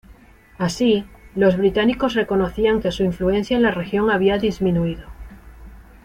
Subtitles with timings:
[0.57, 1.05] Así,
[1.35, 5.05] los británicos reconocían que su influencia en la región había disminuido.